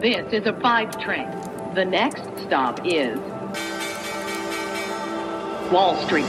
[0.00, 1.28] This is a five train.
[1.74, 3.18] The next stop is
[5.70, 6.24] Wall Street.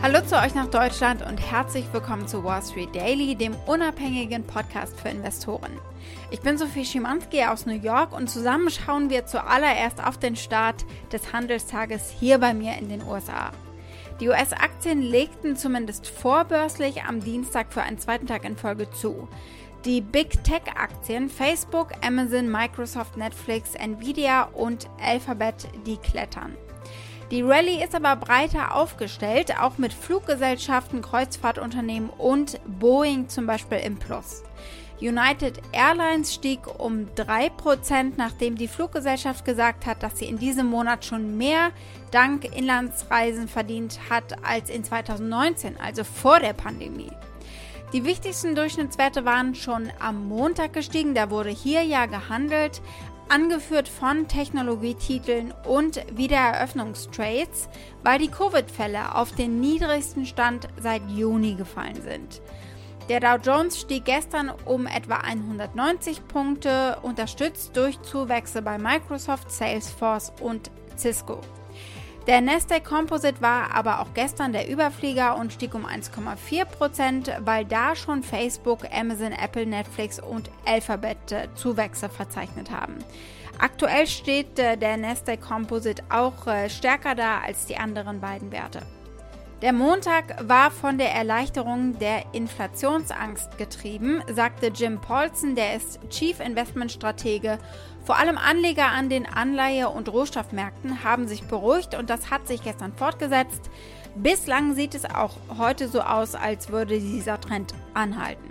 [0.00, 4.98] Hallo zu euch nach Deutschland und herzlich willkommen zu Wall Street Daily, dem unabhängigen Podcast
[4.98, 5.72] für Investoren.
[6.30, 10.86] Ich bin Sophie Schimanski aus New York und zusammen schauen wir zuallererst auf den Start
[11.12, 13.50] des Handelstages hier bei mir in den USA.
[14.20, 19.28] Die US-Aktien legten zumindest vorbörslich am Dienstag für einen zweiten Tag in Folge zu.
[19.84, 26.56] Die Big Tech-Aktien Facebook, Amazon, Microsoft, Netflix, Nvidia und Alphabet, die klettern.
[27.30, 33.96] Die Rallye ist aber breiter aufgestellt, auch mit Fluggesellschaften, Kreuzfahrtunternehmen und Boeing zum Beispiel im
[33.96, 34.44] Plus.
[35.00, 41.04] United Airlines stieg um 3%, nachdem die Fluggesellschaft gesagt hat, dass sie in diesem Monat
[41.04, 41.70] schon mehr
[42.10, 47.10] dank Inlandsreisen verdient hat als in 2019, also vor der Pandemie.
[47.92, 52.80] Die wichtigsten Durchschnittswerte waren schon am Montag gestiegen, da wurde hier ja gehandelt,
[53.28, 57.68] angeführt von Technologietiteln und Wiedereröffnungstrades,
[58.02, 62.42] weil die Covid-Fälle auf den niedrigsten Stand seit Juni gefallen sind.
[63.10, 70.32] Der Dow Jones stieg gestern um etwa 190 Punkte, unterstützt durch Zuwächse bei Microsoft, Salesforce
[70.40, 71.40] und Cisco.
[72.26, 77.94] Der Nasdaq Composite war aber auch gestern der Überflieger und stieg um 1,4%, weil da
[77.94, 82.96] schon Facebook, Amazon, Apple, Netflix und Alphabet äh, Zuwächse verzeichnet haben.
[83.58, 88.80] Aktuell steht äh, der Nasdaq Composite auch äh, stärker da als die anderen beiden Werte.
[89.64, 96.38] Der Montag war von der Erleichterung der Inflationsangst getrieben, sagte Jim Paulson, der ist Chief
[96.38, 97.58] Investment Stratege.
[98.04, 102.62] Vor allem Anleger an den Anleihe- und Rohstoffmärkten haben sich beruhigt und das hat sich
[102.62, 103.70] gestern fortgesetzt.
[104.16, 108.50] Bislang sieht es auch heute so aus, als würde dieser Trend anhalten.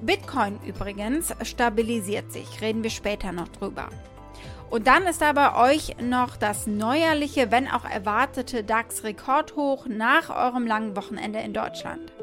[0.00, 3.90] Bitcoin übrigens stabilisiert sich, reden wir später noch drüber.
[4.70, 10.66] Und dann ist da bei euch noch das neuerliche, wenn auch erwartete DAX-Rekordhoch nach eurem
[10.66, 12.15] langen Wochenende in Deutschland.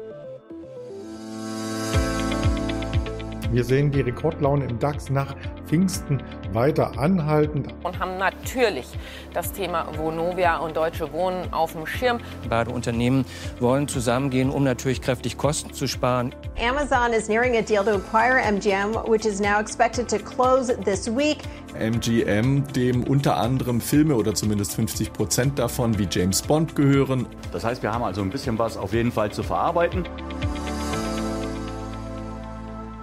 [3.54, 6.20] Wir sehen die Rekordlaune im DAX nach Pfingsten
[6.52, 7.68] weiter anhalten.
[7.84, 8.86] Und haben natürlich
[9.32, 12.18] das Thema Vonovia und Deutsche Wohnen auf dem Schirm.
[12.48, 13.24] Beide Unternehmen
[13.60, 16.34] wollen zusammengehen, um natürlich kräftig Kosten zu sparen.
[16.60, 21.06] Amazon is nearing a deal to acquire MGM, which is now expected to close this
[21.06, 21.38] week.
[21.78, 27.26] MGM, dem unter anderem Filme oder zumindest 50 Prozent davon wie James Bond gehören.
[27.52, 30.04] Das heißt, wir haben also ein bisschen was auf jeden Fall zu verarbeiten.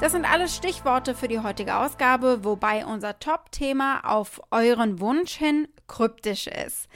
[0.01, 5.67] Das sind alles Stichworte für die heutige Ausgabe, wobei unser Top-Thema auf euren Wunsch hin
[5.87, 6.89] kryptisch ist.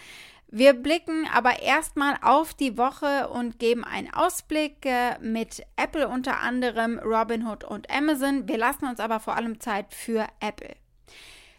[0.47, 6.39] Wir blicken aber erstmal auf die Woche und geben einen Ausblick äh, mit Apple unter
[6.39, 8.47] anderem, Robinhood und Amazon.
[8.47, 10.75] Wir lassen uns aber vor allem Zeit für Apple.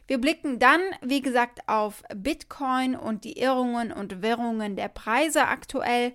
[0.09, 6.12] Wir blicken dann, wie gesagt, auf Bitcoin und die Irrungen und Wirrungen der Preise aktuell.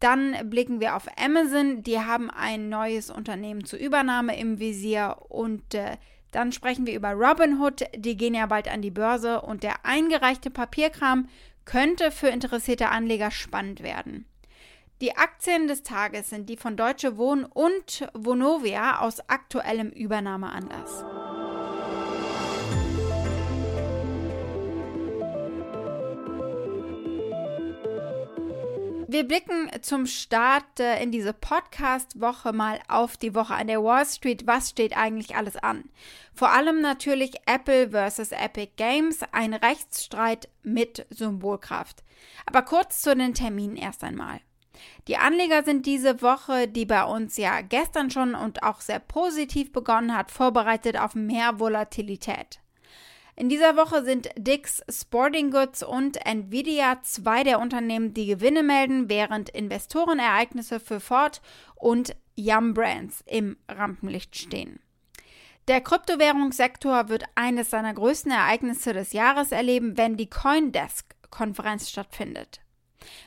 [0.00, 1.82] Dann blicken wir auf Amazon.
[1.82, 5.16] Die haben ein neues Unternehmen zur Übernahme im Visier.
[5.28, 5.96] Und äh,
[6.30, 7.84] dann sprechen wir über Robinhood.
[7.96, 9.40] Die gehen ja bald an die Börse.
[9.40, 11.28] Und der eingereichte Papierkram
[11.64, 14.26] könnte für interessierte Anleger spannend werden.
[15.00, 21.04] Die Aktien des Tages sind die von Deutsche Wohnen und Vonovia aus aktuellem Übernahmeanlass.
[29.10, 34.04] Wir blicken zum Start äh, in diese Podcast-Woche mal auf die Woche an der Wall
[34.04, 34.46] Street.
[34.46, 35.84] Was steht eigentlich alles an?
[36.34, 42.04] Vor allem natürlich Apple versus Epic Games, ein Rechtsstreit mit Symbolkraft.
[42.44, 44.40] Aber kurz zu den Terminen erst einmal.
[45.06, 49.72] Die Anleger sind diese Woche, die bei uns ja gestern schon und auch sehr positiv
[49.72, 52.60] begonnen hat, vorbereitet auf mehr Volatilität.
[53.38, 59.08] In dieser Woche sind Dix Sporting Goods und Nvidia zwei der Unternehmen, die Gewinne melden,
[59.08, 61.40] während Investorenereignisse für Ford
[61.76, 64.80] und Yum Brands im Rampenlicht stehen.
[65.68, 72.60] Der Kryptowährungssektor wird eines seiner größten Ereignisse des Jahres erleben, wenn die Coindesk-Konferenz stattfindet.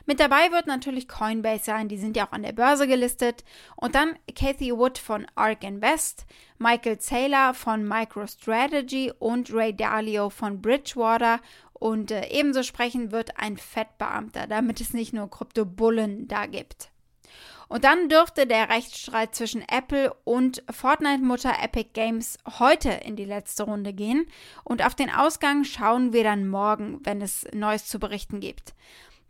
[0.06, 3.44] Mit dabei wird natürlich Coinbase sein, die sind ja auch an der Börse gelistet.
[3.76, 6.26] Und dann Cathy Wood von ARK Invest,
[6.58, 11.40] Michael Saylor von MicroStrategy und Ray Dalio von Bridgewater.
[11.72, 16.92] Und äh, ebenso sprechen wird ein Fettbeamter, damit es nicht nur Kryptobullen da gibt.
[17.72, 23.62] Und dann dürfte der Rechtsstreit zwischen Apple und Fortnite-Mutter Epic Games heute in die letzte
[23.62, 24.26] Runde gehen.
[24.62, 28.74] Und auf den Ausgang schauen wir dann morgen, wenn es Neues zu berichten gibt.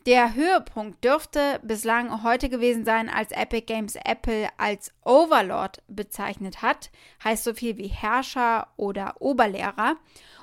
[0.06, 6.90] Der Höhepunkt dürfte bislang heute gewesen sein, als Epic Games Apple als Overlord bezeichnet hat,
[7.22, 9.96] heißt so viel wie Herrscher oder Oberlehrer,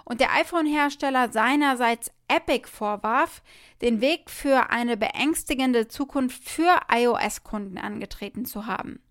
[0.05, 3.43] und der iPhone-Hersteller seinerseits Epic vorwarf,
[3.81, 9.01] den Weg für eine beängstigende Zukunft für iOS-Kunden angetreten zu haben.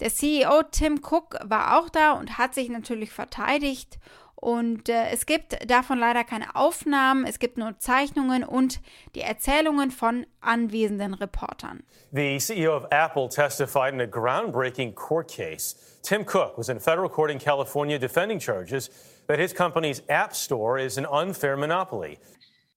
[0.00, 3.98] Der CEO Tim Cook war auch da und hat sich natürlich verteidigt
[4.36, 8.80] und äh, es gibt davon leider keine Aufnahmen, es gibt nur Zeichnungen und
[9.14, 11.82] die Erzählungen von anwesenden Reportern.
[12.12, 15.98] The CEO of Apple testified in a groundbreaking court case.
[16.02, 18.90] Tim Cook was in federal court in California defending charges
[19.26, 22.18] that his company's App Store is an unfair monopoly.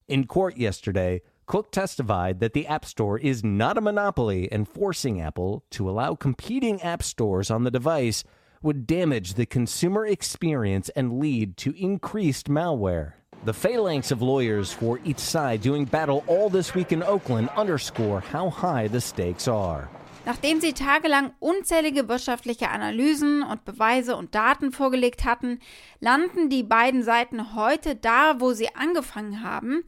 [0.07, 5.19] In court yesterday, Cook testified that the App Store is not a monopoly and forcing
[5.19, 8.23] Apple to allow competing app stores on the device
[8.61, 13.13] would damage the consumer experience and lead to increased malware.
[13.45, 18.19] The phalanx of lawyers for each side doing battle all this week in Oakland underscore
[18.19, 19.89] how high the stakes are.
[20.25, 25.59] Nachdem sie tagelang unzählige wirtschaftliche Analysen und Beweise und Daten vorgelegt hatten,
[26.01, 29.83] landen die beiden Seiten heute da, wo sie angefangen haben.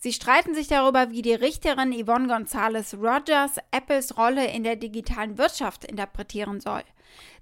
[0.00, 5.38] Sie streiten sich darüber, wie die Richterin Yvonne Gonzalez Rogers Apples Rolle in der digitalen
[5.38, 6.82] Wirtschaft interpretieren soll.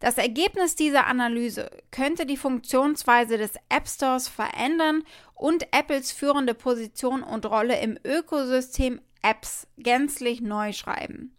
[0.00, 5.04] Das Ergebnis dieser Analyse könnte die Funktionsweise des App Stores verändern
[5.34, 11.36] und Apples führende Position und Rolle im Ökosystem Apps gänzlich neu schreiben.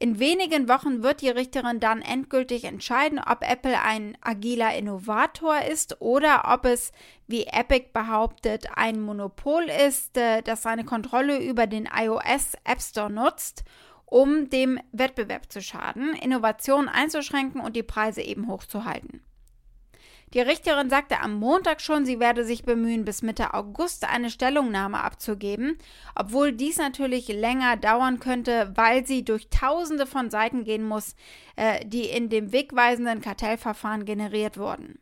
[0.00, 6.00] In wenigen Wochen wird die Richterin dann endgültig entscheiden, ob Apple ein agiler Innovator ist
[6.00, 6.92] oder ob es,
[7.26, 13.10] wie Epic behauptet, ein Monopol ist, äh, das seine Kontrolle über den iOS App Store
[13.10, 13.64] nutzt
[14.10, 19.22] um dem Wettbewerb zu schaden, Innovationen einzuschränken und die Preise eben hochzuhalten.
[20.34, 25.02] Die Richterin sagte am Montag schon, sie werde sich bemühen, bis Mitte August eine Stellungnahme
[25.02, 25.78] abzugeben,
[26.14, 31.16] obwohl dies natürlich länger dauern könnte, weil sie durch Tausende von Seiten gehen muss,
[31.56, 34.98] äh, die in dem wegweisenden Kartellverfahren generiert wurden.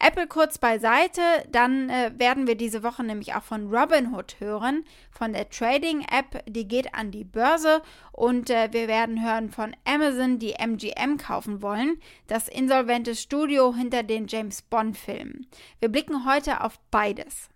[0.00, 5.32] Apple kurz beiseite, dann äh, werden wir diese Woche nämlich auch von Robinhood hören, von
[5.32, 10.52] der Trading-App, die geht an die Börse und äh, wir werden hören von Amazon, die
[10.52, 15.48] MGM kaufen wollen, das insolvente Studio hinter den James Bond-Filmen.
[15.80, 17.48] Wir blicken heute auf beides.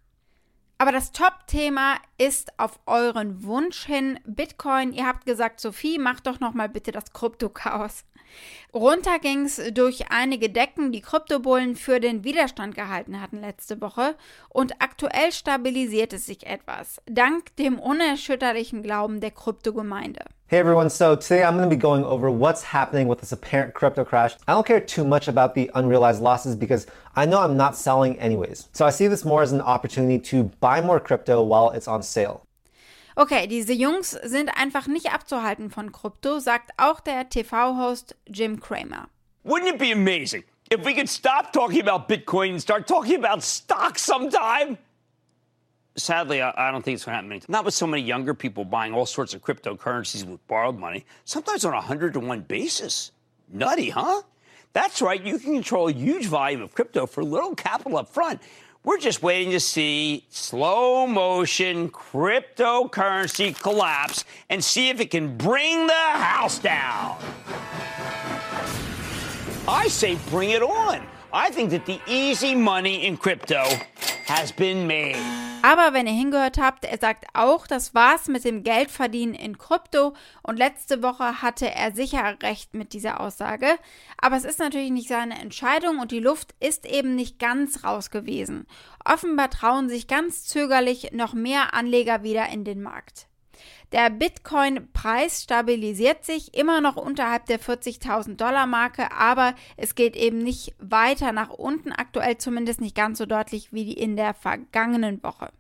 [0.79, 1.95] Aber das Top-Thema
[2.27, 4.93] ist auf euren Wunsch hin Bitcoin.
[4.93, 8.05] Ihr habt gesagt, Sophie, mach doch noch mal bitte das Krypto-Chaos.
[8.73, 14.15] Runter ging es durch einige Decken, die Kryptobullen für den Widerstand gehalten hatten letzte Woche
[14.49, 20.25] und aktuell stabilisiert es sich etwas, dank dem unerschütterlichen Glauben der Kryptogemeinde.
[20.47, 23.73] Hey everyone, so today I'm going to be going over what's happening with this apparent
[23.73, 24.37] crypto crash.
[24.47, 26.87] I don't care too much about the unrealized losses because
[27.17, 28.69] I know I'm not selling anyways.
[28.75, 32.03] So I see this more as an opportunity to buy more crypto while it's on
[32.13, 32.43] sale.
[33.15, 39.09] Okay, diese Jungs sind einfach nicht abzuhalten von Krypto, sagt auch der TV-Host Jim Cramer.
[39.45, 43.43] Wouldn't it be amazing if we could stop talking about Bitcoin and start talking about
[43.43, 44.79] stocks sometime?
[45.95, 47.43] Sadly, I don't think it's going to happen.
[47.49, 51.67] Not with so many younger people buying all sorts of cryptocurrencies with borrowed money, sometimes
[51.67, 53.13] on a 100 to 1 basis.
[53.53, 54.23] Nutty, huh?
[54.73, 58.41] That's right, you can control a huge volume of crypto for little capital up front.
[58.85, 65.87] We're just waiting to see slow motion cryptocurrency collapse and see if it can bring
[65.87, 67.17] the house down.
[69.69, 71.07] I say bring it on.
[71.33, 73.63] I think that the easy money in crypto
[74.25, 75.52] has been made.
[75.63, 80.15] Aber wenn ihr hingehört habt, er sagt auch, das war's mit dem Geldverdienen in Krypto
[80.43, 83.79] und letzte Woche hatte er sicher recht mit dieser Aussage.
[84.21, 88.11] Aber es ist natürlich nicht seine Entscheidung und die Luft ist eben nicht ganz raus
[88.11, 88.67] gewesen.
[89.05, 93.29] Offenbar trauen sich ganz zögerlich noch mehr Anleger wieder in den Markt.
[93.93, 100.39] Der Bitcoin-Preis stabilisiert sich immer noch unterhalb der 40.000 Dollar Marke, aber es geht eben
[100.39, 105.51] nicht weiter nach unten, aktuell zumindest nicht ganz so deutlich wie in der vergangenen Woche.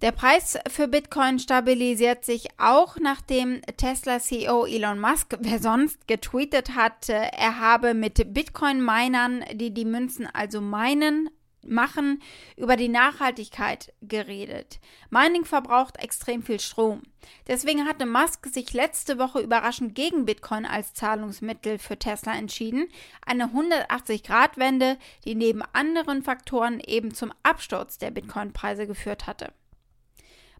[0.00, 7.08] Der Preis für Bitcoin stabilisiert sich auch, nachdem Tesla-CEO Elon Musk, wer sonst, getweetet hat,
[7.08, 11.30] er habe mit Bitcoin-Minern, die die Münzen also meinen,
[11.66, 12.22] machen,
[12.56, 14.80] über die Nachhaltigkeit geredet.
[15.10, 17.02] Mining verbraucht extrem viel Strom.
[17.46, 22.88] Deswegen hatte Musk sich letzte Woche überraschend gegen Bitcoin als Zahlungsmittel für Tesla entschieden.
[23.24, 29.52] Eine 180-Grad-Wende, die neben anderen Faktoren eben zum Absturz der Bitcoin-Preise geführt hatte.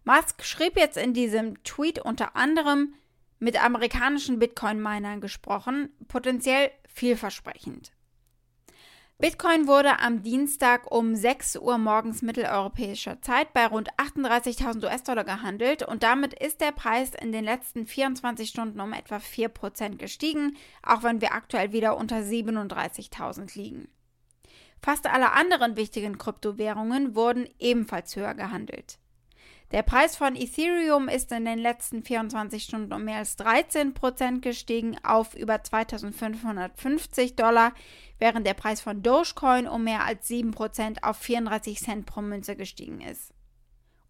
[0.05, 2.95] Musk schrieb jetzt in diesem Tweet unter anderem
[3.38, 7.93] mit amerikanischen Bitcoin-Minern gesprochen, potenziell vielversprechend.
[9.21, 15.83] Bitcoin wurde am Dienstag um 6 Uhr morgens mitteleuropäischer Zeit bei rund 38.000 US-Dollar gehandelt
[15.83, 21.03] und damit ist der Preis in den letzten 24 Stunden um etwa 4% gestiegen, auch
[21.03, 23.89] wenn wir aktuell wieder unter 37.000 liegen.
[24.81, 29.01] Fast alle anderen wichtigen Kryptowährungen wurden ebenfalls höher gehandelt.
[29.71, 34.41] Der Preis von Ethereum ist in den letzten 24 Stunden um mehr als 13 Prozent
[34.41, 37.75] gestiegen auf über 2550 Dollar,
[38.19, 42.57] während der Preis von Dogecoin um mehr als 7 Prozent auf 34 Cent pro Münze
[42.57, 43.33] gestiegen ist.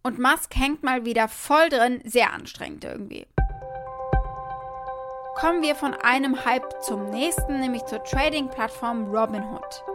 [0.03, 3.27] Und Musk hängt mal wieder voll drin, sehr anstrengend irgendwie
[5.39, 9.85] kommen wir von einem Hype zum nächsten, nämlich zur Trading-Plattform Robinhood.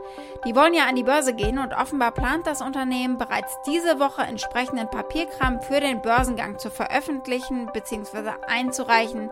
[0.47, 4.23] Die wollen ja an die Börse gehen und offenbar plant das Unternehmen bereits diese Woche
[4.23, 8.30] entsprechenden Papierkram für den Börsengang zu veröffentlichen bzw.
[8.49, 9.28] einzureichen,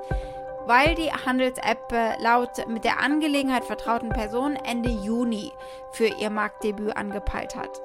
[0.67, 5.53] weil die Handels-App äh, laut mit der Angelegenheit vertrauten Person Ende Juni
[5.93, 7.81] für ihr Marktdebüt angepeilt hat.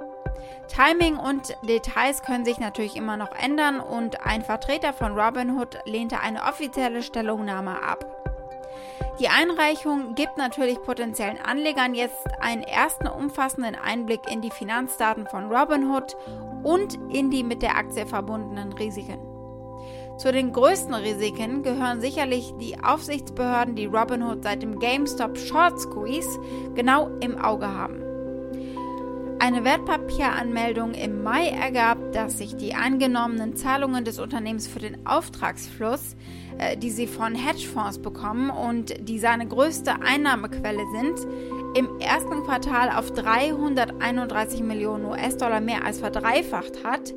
[0.67, 6.19] Timing und Details können sich natürlich immer noch ändern und ein Vertreter von Robinhood lehnte
[6.19, 8.05] eine offizielle Stellungnahme ab.
[9.19, 15.51] Die Einreichung gibt natürlich potenziellen Anlegern jetzt einen ersten umfassenden Einblick in die Finanzdaten von
[15.51, 16.15] Robinhood
[16.63, 19.36] und in die mit der Aktie verbundenen Risiken.
[20.17, 26.39] Zu den größten Risiken gehören sicherlich die Aufsichtsbehörden, die Robinhood seit dem GameStop Short Squeeze
[26.75, 28.01] genau im Auge haben.
[29.39, 36.15] Eine Wertpapieranmeldung im Mai ergab, dass sich die angenommenen Zahlungen des Unternehmens für den Auftragsfluss
[36.57, 41.19] äh, die sie von Hedgefonds bekommen und die seine größte Einnahmequelle sind,
[41.75, 47.13] im ersten Quartal auf 331 Millionen US-Dollar mehr als verdreifacht hat,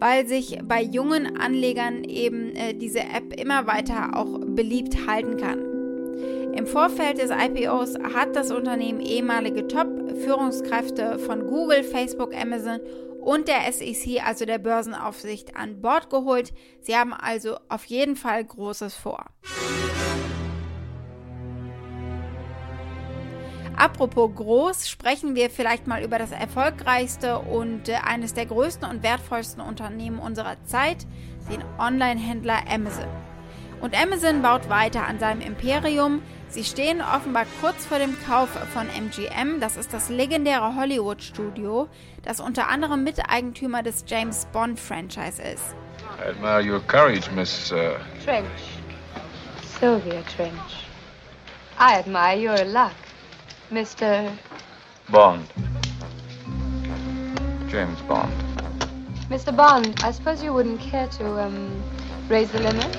[0.00, 5.70] weil sich bei jungen Anlegern eben äh, diese App immer weiter auch beliebt halten kann.
[6.54, 12.80] Im Vorfeld des IPOs hat das Unternehmen ehemalige Top-Führungskräfte von Google, Facebook, Amazon
[13.20, 16.52] und der SEC, also der Börsenaufsicht, an Bord geholt.
[16.80, 19.26] Sie haben also auf jeden Fall Großes vor.
[23.80, 29.02] Apropos groß, sprechen wir vielleicht mal über das erfolgreichste und äh, eines der größten und
[29.02, 31.06] wertvollsten Unternehmen unserer Zeit,
[31.50, 33.08] den Online-Händler Amazon.
[33.80, 36.20] Und Amazon baut weiter an seinem Imperium.
[36.50, 41.88] Sie stehen offenbar kurz vor dem Kauf von MGM, das ist das legendäre Hollywood-Studio,
[42.22, 45.74] das unter anderem Miteigentümer des James Bond-Franchise ist.
[46.18, 47.72] I admire your courage, Miss...
[47.72, 47.94] Uh...
[48.26, 48.44] Trench.
[49.80, 50.86] Sylvia Trench.
[51.78, 52.92] I admire your luck,
[53.70, 54.28] Mr...
[55.10, 55.46] Bond.
[57.68, 58.32] James Bond.
[59.28, 59.56] Mr.
[59.56, 61.80] Bond, I suppose you wouldn't care to, um,
[62.28, 62.96] raise the limit?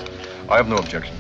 [0.50, 1.20] I have no objections.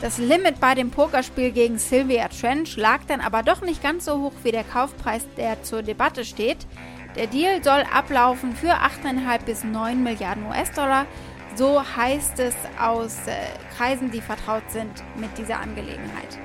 [0.00, 4.20] Das Limit bei dem Pokerspiel gegen Sylvia Trench lag dann aber doch nicht ganz so
[4.20, 6.66] hoch wie der Kaufpreis, der zur Debatte steht.
[7.14, 11.06] Der Deal soll ablaufen für 8,5 bis 9 Milliarden US-Dollar.
[11.54, 13.34] So heißt es aus äh,
[13.76, 16.38] Kreisen, die vertraut sind mit dieser Angelegenheit.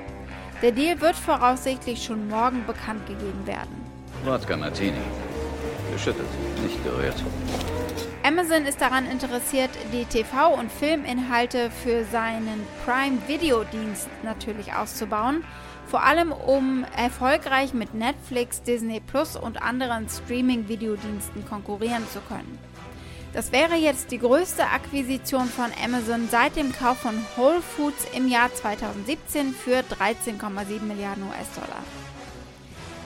[0.60, 3.84] Der Deal wird voraussichtlich schon morgen bekannt gegeben werden.
[4.24, 4.98] Wodka Martini.
[5.92, 6.26] Geschüttet,
[6.62, 7.22] nicht gerührt.
[8.22, 15.44] Amazon ist daran interessiert, die TV- und Filminhalte für seinen Prime-Video-Dienst natürlich auszubauen,
[15.86, 22.58] vor allem um erfolgreich mit Netflix, Disney Plus und anderen Streaming-Videodiensten konkurrieren zu können.
[23.32, 28.28] Das wäre jetzt die größte Akquisition von Amazon seit dem Kauf von Whole Foods im
[28.28, 31.82] Jahr 2017 für 13,7 Milliarden US-Dollar.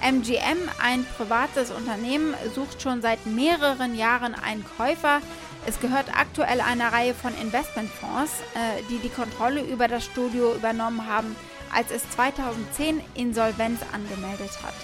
[0.01, 5.21] MGM, ein privates Unternehmen, sucht schon seit mehreren Jahren einen Käufer.
[5.67, 11.07] Es gehört aktuell einer Reihe von Investmentfonds, äh, die die Kontrolle über das Studio übernommen
[11.07, 11.37] haben,
[11.73, 14.75] als es 2010 Insolvenz angemeldet hat.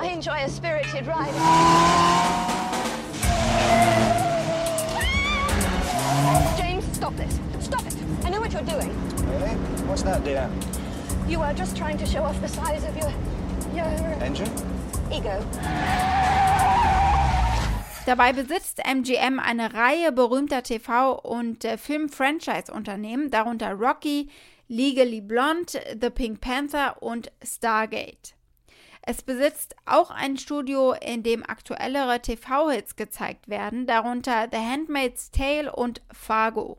[0.00, 1.34] I enjoy a spirited ride.
[6.56, 7.38] James, stop this.
[7.60, 7.94] Stop it.
[8.24, 8.88] I know what you're doing.
[9.28, 9.54] Really?
[9.86, 10.48] What's that, dear?
[11.28, 13.12] You are just trying to show off the size of your,
[13.74, 13.84] your
[14.22, 14.48] engine.
[15.12, 15.44] Ego.
[18.06, 24.30] Dabei besitzt MGM eine Reihe berühmter TV- und äh, Film-Franchise-Unternehmen, darunter Rocky,
[24.66, 28.34] Legally Blonde, The Pink Panther und Stargate.
[29.02, 35.72] Es besitzt auch ein Studio, in dem aktuellere TV-Hits gezeigt werden, darunter The Handmaid's Tale
[35.72, 36.78] und Fargo.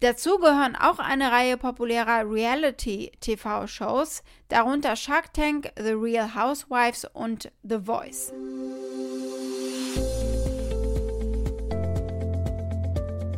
[0.00, 7.80] Dazu gehören auch eine Reihe populärer Reality-TV-Shows, darunter Shark Tank, The Real Housewives und The
[7.80, 8.32] Voice.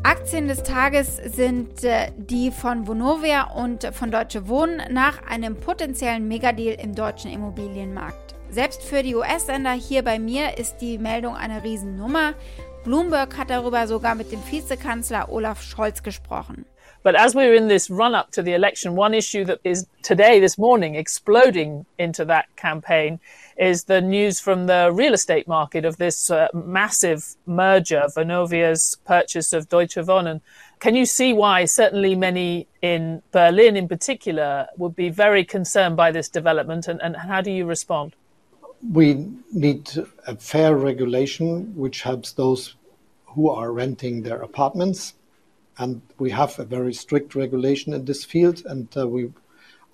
[0.04, 6.26] Aktien des Tages sind äh, die von Vonovia und von Deutsche Wohnen nach einem potenziellen
[6.26, 8.34] Megadeal im deutschen Immobilienmarkt.
[8.50, 12.34] Selbst für die US-Sender hier bei mir ist die Meldung eine Riesennummer.
[12.82, 16.66] Bloomberg hat darüber sogar mit dem Vizekanzler Olaf Scholz gesprochen.
[17.02, 20.38] But as we're in this run up to the election, one issue that is today,
[20.38, 23.18] this morning, exploding into that campaign
[23.56, 29.52] is the news from the real estate market of this uh, massive merger, Vonovia's purchase
[29.52, 30.40] of Deutsche Wohnen.
[30.78, 36.12] Can you see why certainly many in Berlin in particular would be very concerned by
[36.12, 38.14] this development and, and how do you respond?
[38.92, 39.90] We need
[40.26, 42.74] a fair regulation which helps those
[43.26, 45.14] who are renting their apartments.
[45.78, 49.32] And we have a very strict regulation in this field, and uh, we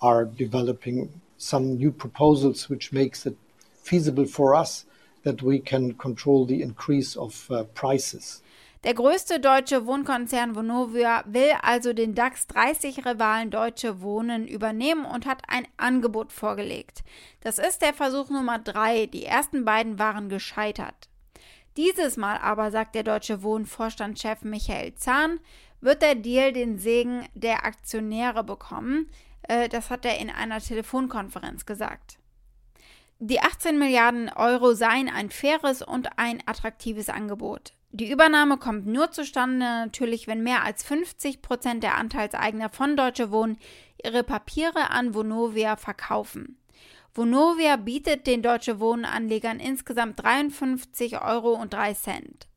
[0.00, 3.36] are developing some new proposals which makes it
[3.82, 4.84] feasible for us
[5.22, 8.42] that we can control the increase of uh, prices.
[8.84, 15.26] Der größte deutsche Wohnkonzern Vonovia will also den DAX 30 Rivalen Deutsche Wohnen übernehmen und
[15.26, 17.02] hat ein Angebot vorgelegt.
[17.40, 19.06] Das ist der Versuch Nummer drei.
[19.06, 21.08] Die ersten beiden waren gescheitert.
[21.76, 25.40] Dieses Mal aber, sagt der Deutsche Wohnen-Vorstandschef Michael Zahn,
[25.80, 29.10] wird der Deal den Segen der Aktionäre bekommen.
[29.42, 32.18] Äh, das hat er in einer Telefonkonferenz gesagt.
[33.20, 37.72] Die 18 Milliarden Euro seien ein faires und ein attraktives Angebot.
[37.90, 43.30] Die Übernahme kommt nur zustande natürlich, wenn mehr als 50 Prozent der Anteilseigner von Deutsche
[43.30, 43.58] Wohnen
[44.04, 46.58] ihre Papiere an Vonovia verkaufen.
[47.18, 51.60] Vonovia bietet den Deutsche Wohnanlegern insgesamt 53,03 Euro.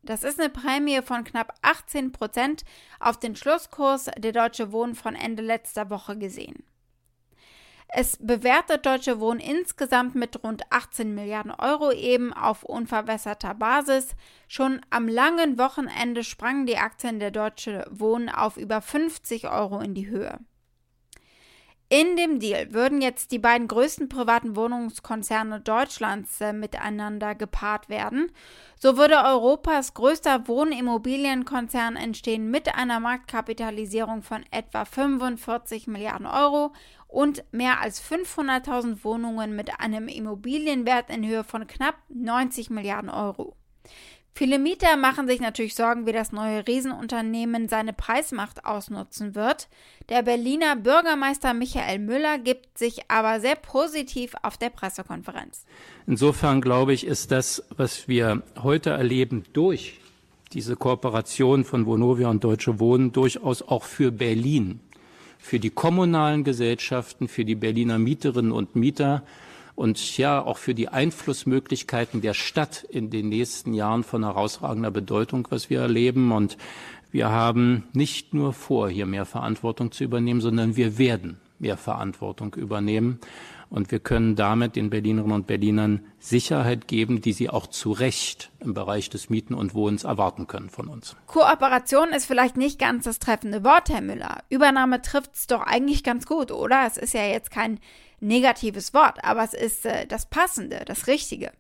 [0.04, 2.64] Das ist eine Prämie von knapp 18 Prozent
[3.00, 6.64] auf den Schlusskurs der Deutsche Wohnen von Ende letzter Woche gesehen.
[7.88, 14.10] Es bewertet Deutsche Wohnen insgesamt mit rund 18 Milliarden Euro eben auf unverwässerter Basis.
[14.48, 19.96] Schon am langen Wochenende sprangen die Aktien der Deutsche Wohnen auf über 50 Euro in
[19.96, 20.38] die Höhe.
[21.94, 28.32] In dem Deal würden jetzt die beiden größten privaten Wohnungskonzerne Deutschlands äh, miteinander gepaart werden.
[28.80, 36.72] So würde Europas größter Wohnimmobilienkonzern entstehen mit einer Marktkapitalisierung von etwa 45 Milliarden Euro
[37.10, 43.58] und mehr als 500.000 Wohnungen mit einem Immobilienwert in Höhe von knapp 90 Milliarden Euro.
[44.34, 49.68] Viele Mieter machen sich natürlich Sorgen, wie das neue Riesenunternehmen seine Preismacht ausnutzen wird.
[50.10, 55.66] Der Berliner Bürgermeister Michael Müller gibt sich aber sehr positiv auf der Pressekonferenz.
[56.08, 60.00] Insofern glaube ich, ist das, was wir heute erleben, durch
[60.54, 64.80] diese Kooperation von Vonovia und Deutsche Wohnen durchaus auch für Berlin,
[65.40, 69.24] für die kommunalen Gesellschaften, für die Berliner Mieterinnen und Mieter
[69.76, 75.48] und ja auch für die Einflussmöglichkeiten der Stadt in den nächsten Jahren von herausragender Bedeutung,
[75.50, 76.32] was wir erleben.
[76.32, 76.58] Und
[77.12, 82.56] wir haben nicht nur vor, hier mehr Verantwortung zu übernehmen, sondern wir werden mehr Verantwortung
[82.56, 83.20] übernehmen.
[83.70, 88.52] Und wir können damit den Berlinerinnen und Berlinern Sicherheit geben, die sie auch zu Recht
[88.60, 91.16] im Bereich des Mieten und Wohnens erwarten können von uns.
[91.28, 94.44] Kooperation ist vielleicht nicht ganz das treffende Wort, Herr Müller.
[94.50, 96.84] Übernahme trifft es doch eigentlich ganz gut, oder?
[96.86, 97.80] Es ist ja jetzt kein
[98.22, 101.52] negatives Wort, aber es ist äh, das Passende, das Richtige.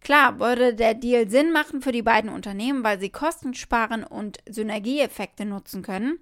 [0.00, 4.38] Klar würde der Deal Sinn machen für die beiden Unternehmen, weil sie Kosten sparen und
[4.48, 6.18] Synergieeffekte nutzen können.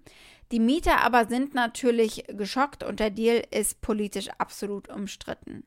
[0.51, 5.65] Die Mieter aber sind natürlich geschockt und der Deal ist politisch absolut umstritten.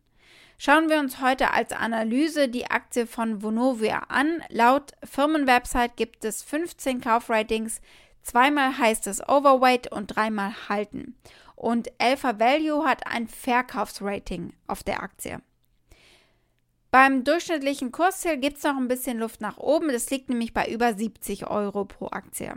[0.57, 4.41] Schauen wir uns heute als Analyse die Aktie von Vonovia an.
[4.49, 7.81] Laut Firmenwebsite gibt es 15 Kaufratings,
[8.23, 11.15] zweimal heißt es Overweight und dreimal Halten
[11.59, 15.41] und Alpha Value hat ein Verkaufsrating auf der Aktie.
[16.89, 19.89] Beim durchschnittlichen Kursziel gibt es noch ein bisschen Luft nach oben.
[19.89, 22.53] Das liegt nämlich bei über 70 Euro pro Aktie.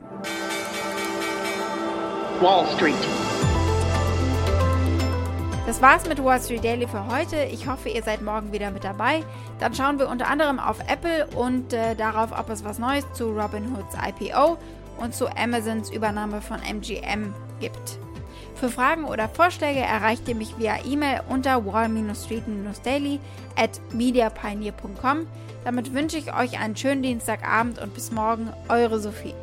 [2.40, 2.94] Wall Street.
[5.66, 7.42] Das war's mit Wall Street Daily für heute.
[7.52, 9.24] Ich hoffe, ihr seid morgen wieder mit dabei.
[9.58, 13.32] Dann schauen wir unter anderem auf Apple und äh, darauf, ob es was Neues zu
[13.32, 14.58] Robinhoods IPO
[14.98, 17.98] und zu Amazons Übernahme von MGM gibt.
[18.62, 23.18] Für Fragen oder Vorschläge erreicht ihr mich via E-Mail unter wall-street-daily
[23.56, 25.26] at mediapioneer.com.
[25.64, 29.34] Damit wünsche ich euch einen schönen Dienstagabend und bis morgen, eure Sophie.